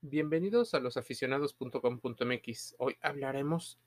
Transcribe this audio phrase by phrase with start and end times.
[0.00, 2.76] Bienvenidos a losaficionados.com.mx.
[2.78, 3.80] Hoy hablaremos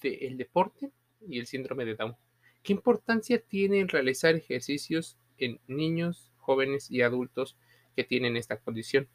[0.00, 2.16] del deporte y el síndrome de Down.
[2.64, 7.56] ¿Qué importancia tiene realizar ejercicios en niños, jóvenes y adultos
[7.94, 9.08] que tienen esta condición?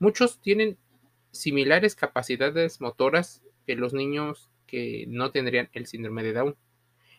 [0.00, 0.78] Muchos tienen
[1.30, 6.56] similares capacidades motoras que los niños que no tendrían el síndrome de Down.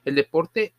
[0.03, 0.75] El deporte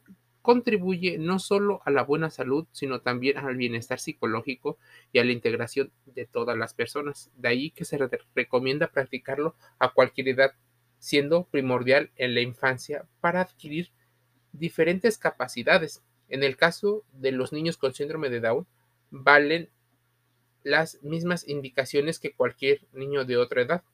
[0.48, 4.78] contribuye no solo a la buena salud, sino también al bienestar psicológico
[5.12, 7.30] y a la integración de todas las personas.
[7.36, 7.98] De ahí que se
[8.34, 10.54] recomienda practicarlo a cualquier edad,
[10.98, 13.90] siendo primordial en la infancia para adquirir
[14.52, 16.02] diferentes capacidades.
[16.30, 18.66] En el caso de los niños con síndrome de Down,
[19.10, 19.68] valen
[20.62, 23.84] las mismas indicaciones que cualquier niño de otra edad.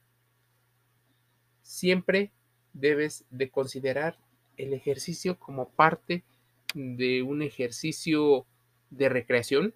[1.62, 2.30] Siempre
[2.74, 4.16] debes de considerar
[4.56, 6.22] el ejercicio como parte
[6.74, 8.46] de un ejercicio
[8.90, 9.74] de recreación,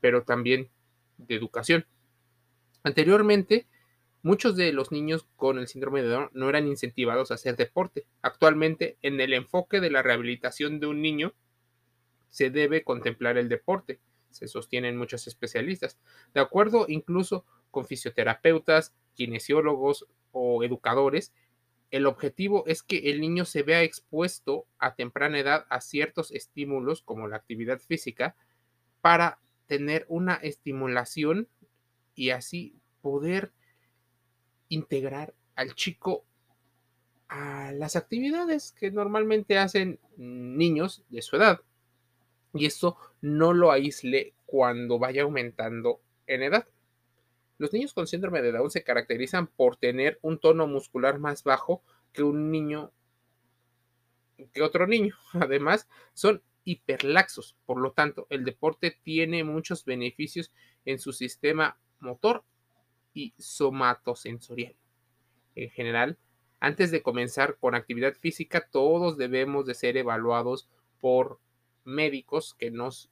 [0.00, 0.70] pero también
[1.16, 1.86] de educación.
[2.84, 3.66] Anteriormente,
[4.22, 8.06] muchos de los niños con el síndrome de Down no eran incentivados a hacer deporte.
[8.22, 11.34] Actualmente, en el enfoque de la rehabilitación de un niño,
[12.30, 15.98] se debe contemplar el deporte, se sostienen muchos especialistas,
[16.34, 21.32] de acuerdo incluso con fisioterapeutas, kinesiólogos o educadores,
[21.90, 27.02] el objetivo es que el niño se vea expuesto a temprana edad a ciertos estímulos
[27.02, 28.36] como la actividad física
[29.00, 31.48] para tener una estimulación
[32.14, 33.52] y así poder
[34.68, 36.24] integrar al chico
[37.28, 41.60] a las actividades que normalmente hacen niños de su edad.
[42.54, 46.66] Y esto no lo aísle cuando vaya aumentando en edad.
[47.58, 51.82] Los niños con síndrome de Down se caracterizan por tener un tono muscular más bajo
[52.12, 52.92] que un niño,
[54.52, 55.16] que otro niño.
[55.32, 57.56] Además, son hiperlaxos.
[57.66, 60.52] Por lo tanto, el deporte tiene muchos beneficios
[60.84, 62.44] en su sistema motor
[63.12, 64.76] y somatosensorial.
[65.56, 66.16] En general,
[66.60, 70.68] antes de comenzar con actividad física, todos debemos de ser evaluados
[71.00, 71.40] por
[71.84, 73.10] médicos que nos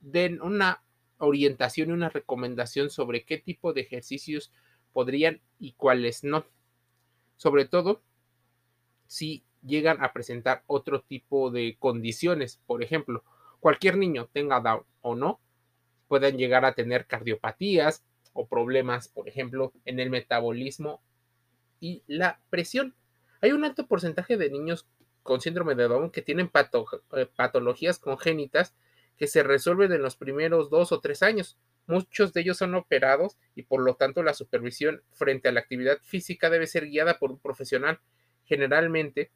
[0.00, 0.83] den una
[1.18, 4.52] orientación y una recomendación sobre qué tipo de ejercicios
[4.92, 6.44] podrían y cuáles no.
[7.36, 8.02] Sobre todo
[9.06, 12.60] si llegan a presentar otro tipo de condiciones.
[12.66, 13.24] Por ejemplo,
[13.60, 15.40] cualquier niño tenga Down o no,
[16.08, 21.00] pueden llegar a tener cardiopatías o problemas, por ejemplo, en el metabolismo
[21.80, 22.94] y la presión.
[23.40, 24.86] Hay un alto porcentaje de niños
[25.22, 28.74] con síndrome de Down que tienen eh, patologías congénitas
[29.16, 31.56] que se resuelven en los primeros dos o tres años.
[31.86, 35.98] Muchos de ellos son operados y por lo tanto la supervisión frente a la actividad
[36.02, 38.00] física debe ser guiada por un profesional,
[38.44, 39.30] generalmente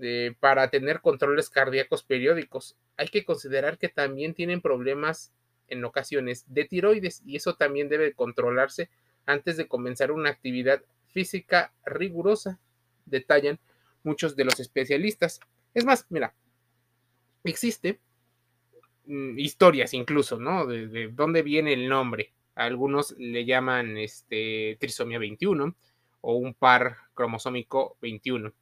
[0.00, 2.76] eh, para tener controles cardíacos periódicos.
[2.96, 5.32] Hay que considerar que también tienen problemas
[5.68, 8.90] en ocasiones de tiroides y eso también debe controlarse
[9.26, 12.58] antes de comenzar una actividad física rigurosa,
[13.06, 13.58] detallan
[14.02, 15.40] muchos de los especialistas.
[15.74, 16.34] Es más, mira,
[17.44, 18.00] existe
[19.06, 20.66] Mm, historias incluso, ¿no?
[20.66, 22.32] De, dónde viene el nombre.
[22.54, 25.74] Algunos le llaman este, trisomía 21
[26.20, 28.52] o un par cromosómico 21.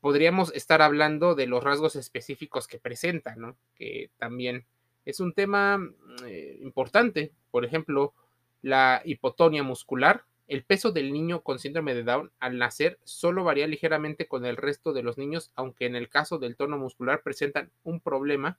[0.00, 3.56] Podríamos estar hablando de los rasgos específicos que presenta, ¿no?
[3.76, 4.66] Que también
[5.04, 5.92] es un tema mm,
[6.26, 7.32] eh, importante.
[7.50, 8.14] Por ejemplo,
[8.62, 10.24] la hipotonia muscular.
[10.48, 14.56] El peso del niño con síndrome de Down al nacer solo varía ligeramente con el
[14.56, 18.58] resto de los niños, aunque en el caso del tono muscular presentan un problema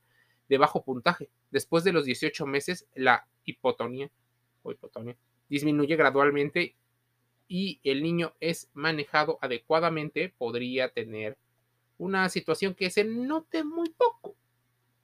[0.52, 1.30] de bajo puntaje.
[1.50, 4.12] Después de los 18 meses, la hipotonía,
[4.64, 5.16] o hipotonía
[5.48, 6.76] disminuye gradualmente
[7.48, 11.38] y el niño es manejado adecuadamente, podría tener
[11.98, 14.36] una situación que se note muy poco.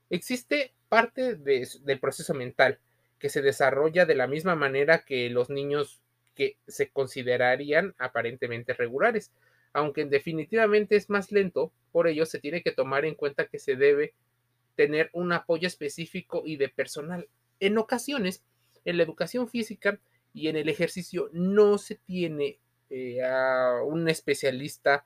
[0.09, 2.79] Existe parte del proceso mental
[3.18, 6.02] que se desarrolla de la misma manera que los niños
[6.35, 9.31] que se considerarían aparentemente regulares,
[9.72, 13.78] aunque definitivamente es más lento, por ello se tiene que tomar en cuenta que se
[13.78, 14.14] debe
[14.78, 17.28] tener un apoyo específico y de personal.
[17.60, 18.44] En ocasiones,
[18.86, 20.00] en la educación física
[20.34, 22.59] y en el ejercicio no se tiene
[22.91, 25.03] eh, a un especialista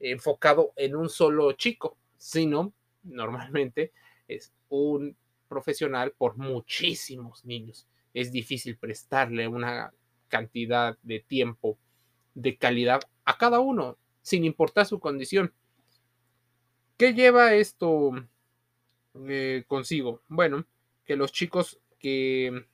[0.00, 2.74] enfocado en un solo chico, sino
[3.04, 3.92] normalmente
[4.26, 5.16] es un
[5.48, 7.86] profesional por muchísimos niños.
[8.12, 9.94] Es difícil prestarle una
[10.28, 11.78] cantidad de tiempo
[12.34, 15.54] de calidad a cada uno, sin importar su condición.
[16.96, 18.12] ¿Qué lleva esto
[19.28, 20.22] eh, consigo?
[20.28, 20.64] Bueno,
[21.04, 22.66] que los chicos que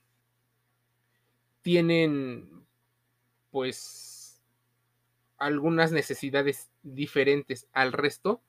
[1.61, 2.65] tienen
[3.51, 4.41] pues
[5.37, 8.41] algunas necesidades diferentes al resto,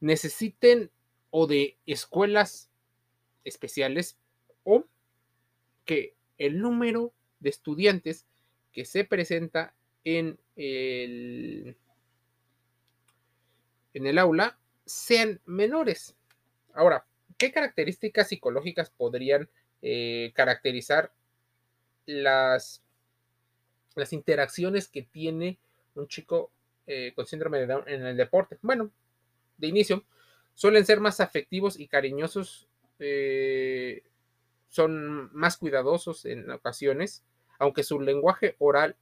[0.00, 0.90] necesiten
[1.30, 2.68] o de escuelas
[3.44, 4.18] especiales
[4.64, 4.84] o
[5.84, 8.26] que el número de estudiantes
[8.72, 9.74] que se presenta
[10.04, 11.76] en el,
[13.94, 16.16] en el aula sean menores.
[16.74, 17.04] Ahora,
[17.36, 19.48] ¿qué características psicológicas podrían
[19.82, 21.12] eh, caracterizar
[22.06, 22.82] las,
[23.94, 25.58] las interacciones que tiene
[25.94, 26.50] un chico
[26.86, 28.58] eh, con síndrome de Down en el deporte?
[28.62, 28.90] Bueno,
[29.58, 30.04] de inicio,
[30.54, 32.68] suelen ser más afectivos y cariñosos,
[32.98, 34.02] eh,
[34.68, 37.22] son más cuidadosos en ocasiones,
[37.58, 38.96] aunque su lenguaje oral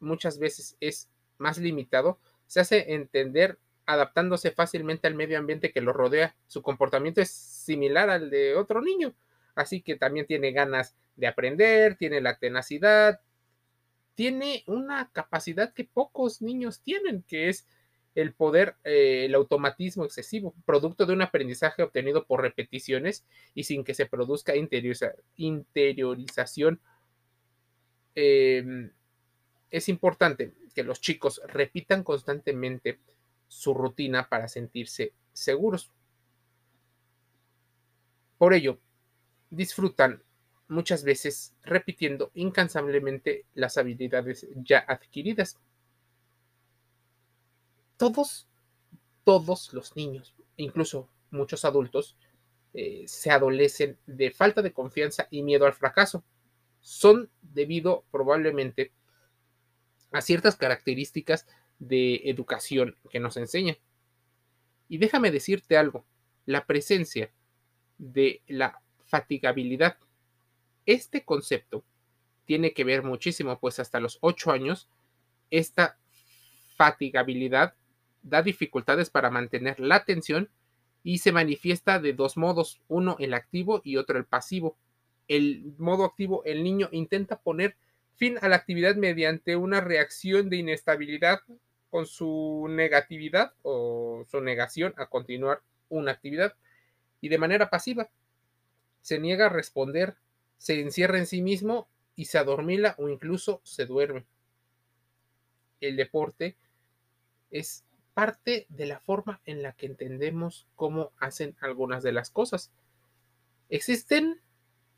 [0.00, 1.08] muchas veces es
[1.38, 3.58] más limitado, se hace entender
[3.92, 6.36] adaptándose fácilmente al medio ambiente que lo rodea.
[6.46, 9.14] Su comportamiento es similar al de otro niño,
[9.54, 13.20] así que también tiene ganas de aprender, tiene la tenacidad,
[14.14, 17.66] tiene una capacidad que pocos niños tienen, que es
[18.14, 23.84] el poder, eh, el automatismo excesivo, producto de un aprendizaje obtenido por repeticiones y sin
[23.84, 24.54] que se produzca
[25.36, 26.80] interiorización.
[28.14, 28.90] Em,
[29.70, 32.98] es importante que los chicos repitan constantemente
[33.50, 35.90] su rutina para sentirse seguros.
[38.38, 38.78] Por ello,
[39.50, 40.22] disfrutan
[40.68, 45.58] muchas veces repitiendo incansablemente las habilidades ya adquiridas.
[47.96, 48.46] Todos,
[49.24, 52.16] todos los niños, incluso muchos adultos,
[52.72, 56.22] eh, se adolecen de falta de confianza y miedo al fracaso.
[56.80, 58.92] Son debido probablemente
[60.12, 61.48] a ciertas características
[61.80, 63.76] de educación que nos enseña.
[64.88, 66.04] Y déjame decirte algo,
[66.46, 67.32] la presencia
[67.98, 69.98] de la fatigabilidad.
[70.86, 71.84] Este concepto
[72.44, 74.88] tiene que ver muchísimo, pues hasta los 8 años,
[75.50, 75.98] esta
[76.76, 77.74] fatigabilidad
[78.22, 80.50] da dificultades para mantener la atención
[81.02, 84.76] y se manifiesta de dos modos, uno el activo y otro el pasivo.
[85.28, 87.76] El modo activo, el niño intenta poner
[88.16, 91.40] fin a la actividad mediante una reacción de inestabilidad
[91.90, 96.54] con su negatividad o su negación a continuar una actividad
[97.20, 98.08] y de manera pasiva.
[99.02, 100.16] Se niega a responder,
[100.58, 104.24] se encierra en sí mismo y se adormila o incluso se duerme.
[105.80, 106.56] El deporte
[107.50, 107.84] es
[108.14, 112.70] parte de la forma en la que entendemos cómo hacen algunas de las cosas.
[113.68, 114.40] Existen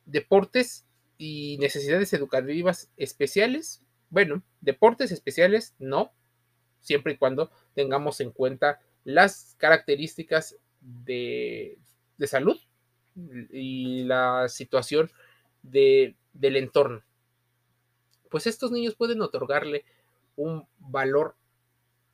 [0.07, 0.85] deportes
[1.19, 3.83] y necesidades educativas especiales.
[4.11, 6.13] Bueno, deportes especiales no,
[6.83, 11.79] siempre y cuando tengamos en cuenta las características de,
[12.27, 12.59] salud
[13.51, 15.11] y la situación
[15.63, 17.03] del entorno.
[18.31, 19.85] Pues estos niños pueden otorgarle
[20.37, 21.37] un valor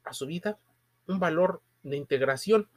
[0.05, 0.59] a su vida,
[1.07, 2.69] un valor de integración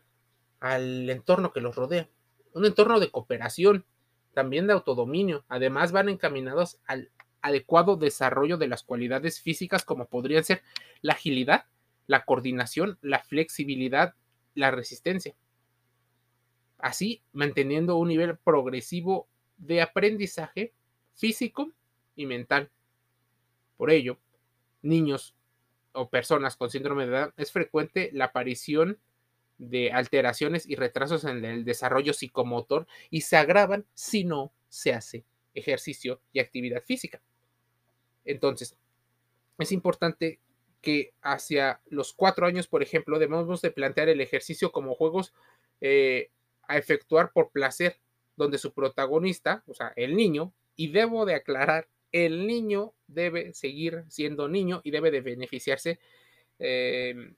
[0.59, 2.07] al entorno que los rodea,
[2.53, 3.85] un entorno de cooperación,
[4.33, 5.43] también de autodominio.
[5.47, 7.09] Además van encaminados al
[7.41, 10.61] adecuado desarrollo de las cualidades físicas como podrían ser
[11.01, 11.65] la agilidad,
[12.07, 14.15] la coordinación, la flexibilidad,
[14.56, 15.36] la resistencia.
[16.77, 19.27] Así, manteniendo un nivel progresivo
[19.57, 20.74] de aprendizaje
[21.13, 21.71] físico
[22.15, 22.71] y mental.
[23.77, 24.18] Por ello,
[24.81, 25.36] niños
[25.94, 29.00] o personas con síndrome de edad es frecuente la aparición
[29.57, 35.24] de alteraciones y retrasos en el desarrollo psicomotor y se agravan si no se hace
[35.53, 37.21] ejercicio y actividad física.
[38.25, 38.75] Entonces,
[39.58, 40.39] es importante
[40.81, 45.33] que hacia los cuatro años, por ejemplo, debemos de plantear el ejercicio como juegos
[45.79, 46.31] eh,
[46.67, 48.00] a efectuar por placer,
[48.35, 54.03] donde su protagonista, o sea, el niño, y debo de aclarar, el niño debe seguir
[54.09, 56.00] siendo niño y debe de beneficiarse
[56.59, 57.35] em,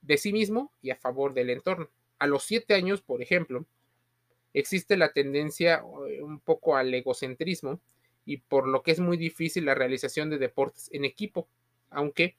[0.00, 1.88] de sí mismo y a favor del entorno.
[2.18, 3.64] A los siete años, por ejemplo,
[4.52, 7.80] existe la tendencia eh, un poco al egocentrismo
[8.24, 11.48] y por lo que es muy difícil la realización de deportes en equipo
[11.94, 12.36] aunque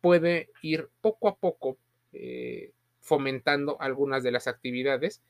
[0.00, 1.78] puede ir poco a poco
[2.12, 5.22] eh, fomentando algunas de las actividades.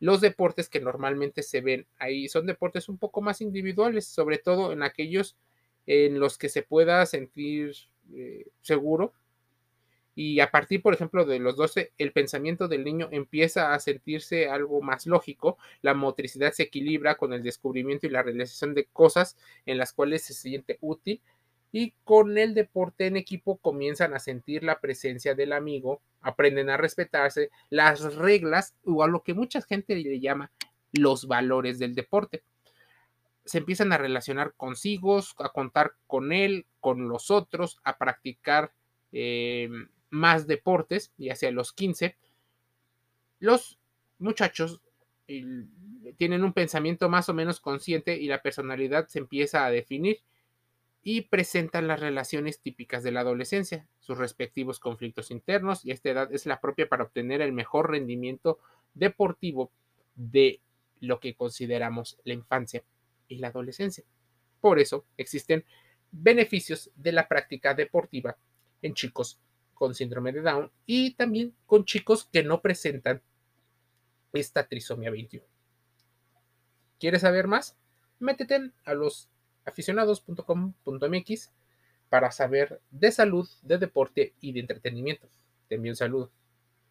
[0.00, 4.72] Los deportes que normalmente se ven ahí son deportes un poco más individuales, sobre todo
[4.72, 5.36] en aquellos
[5.86, 7.74] en los que se pueda sentir
[8.14, 9.12] eh, seguro.
[10.14, 14.48] Y a partir, por ejemplo, de los 12, el pensamiento del niño empieza a sentirse
[14.48, 19.36] algo más lógico, la motricidad se equilibra con el descubrimiento y la realización de cosas
[19.64, 21.22] en las cuales se siente útil
[21.72, 26.76] y con el deporte en equipo comienzan a sentir la presencia del amigo, aprenden a
[26.76, 30.50] respetarse las reglas o a lo que mucha gente le llama
[30.92, 32.42] los valores del deporte.
[33.44, 38.72] Se empiezan a relacionar consigo, a contar con él, con los otros, a practicar
[39.12, 39.68] eh,
[40.10, 42.16] más deportes y hacia los 15.
[43.40, 43.78] Los
[44.18, 44.80] muchachos
[46.16, 50.20] tienen un pensamiento más o menos consciente y la personalidad se empieza a definir
[51.02, 56.32] y presentan las relaciones típicas de la adolescencia, sus respectivos conflictos internos y esta edad
[56.32, 58.58] es la propia para obtener el mejor rendimiento
[58.94, 59.70] deportivo
[60.14, 60.60] de
[61.00, 62.82] lo que consideramos la infancia
[63.28, 64.04] y la adolescencia.
[64.60, 65.64] Por eso existen
[66.10, 68.36] beneficios de la práctica deportiva
[68.82, 69.38] en chicos
[69.74, 73.22] con síndrome de Down y también con chicos que no presentan
[74.32, 75.46] esta trisomía 21.
[76.98, 77.76] ¿Quieres saber más?
[78.18, 79.28] Métete a los
[79.68, 81.52] aficionados.com.mx
[82.08, 85.28] para saber de salud, de deporte y de entretenimiento.
[85.68, 86.30] Te envío un saludo.